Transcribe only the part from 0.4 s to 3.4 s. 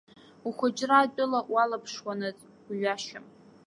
Ухәыҷра атәыла уалаԥшуанаҵ уҩашьом.